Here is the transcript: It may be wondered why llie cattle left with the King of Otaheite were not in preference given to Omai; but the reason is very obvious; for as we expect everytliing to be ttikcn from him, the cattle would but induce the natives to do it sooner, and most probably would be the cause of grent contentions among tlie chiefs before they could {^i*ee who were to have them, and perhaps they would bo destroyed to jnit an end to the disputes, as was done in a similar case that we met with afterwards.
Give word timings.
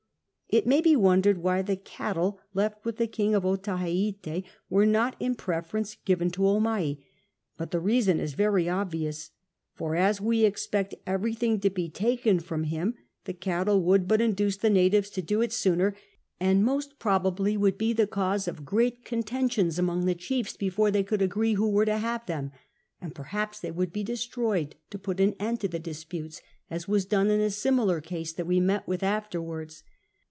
It 0.53 0.67
may 0.67 0.81
be 0.81 0.97
wondered 0.97 1.37
why 1.37 1.63
llie 1.63 1.81
cattle 1.81 2.37
left 2.53 2.83
with 2.83 2.97
the 2.97 3.07
King 3.07 3.33
of 3.33 3.45
Otaheite 3.45 4.43
were 4.69 4.85
not 4.85 5.15
in 5.17 5.33
preference 5.33 5.95
given 6.03 6.29
to 6.31 6.41
Omai; 6.41 6.97
but 7.57 7.71
the 7.71 7.79
reason 7.79 8.19
is 8.19 8.33
very 8.33 8.67
obvious; 8.67 9.31
for 9.75 9.95
as 9.95 10.19
we 10.19 10.43
expect 10.43 10.93
everytliing 11.07 11.61
to 11.61 11.69
be 11.69 11.87
ttikcn 11.89 12.43
from 12.43 12.65
him, 12.65 12.95
the 13.23 13.31
cattle 13.31 13.81
would 13.83 14.09
but 14.09 14.19
induce 14.19 14.57
the 14.57 14.69
natives 14.69 15.09
to 15.11 15.21
do 15.21 15.41
it 15.41 15.53
sooner, 15.53 15.95
and 16.37 16.65
most 16.65 16.99
probably 16.99 17.55
would 17.55 17.77
be 17.77 17.93
the 17.93 18.05
cause 18.05 18.45
of 18.45 18.65
grent 18.65 19.05
contentions 19.05 19.79
among 19.79 20.03
tlie 20.05 20.19
chiefs 20.19 20.57
before 20.57 20.91
they 20.91 21.01
could 21.01 21.21
{^i*ee 21.21 21.53
who 21.53 21.69
were 21.71 21.85
to 21.85 21.97
have 21.97 22.25
them, 22.25 22.51
and 22.99 23.15
perhaps 23.15 23.61
they 23.61 23.71
would 23.71 23.93
bo 23.93 24.03
destroyed 24.03 24.75
to 24.89 24.99
jnit 24.99 25.21
an 25.23 25.35
end 25.39 25.61
to 25.61 25.69
the 25.69 25.79
disputes, 25.79 26.41
as 26.69 26.89
was 26.89 27.05
done 27.05 27.29
in 27.29 27.39
a 27.39 27.49
similar 27.49 28.01
case 28.01 28.33
that 28.33 28.45
we 28.45 28.59
met 28.59 28.85
with 28.85 29.01
afterwards. 29.01 29.83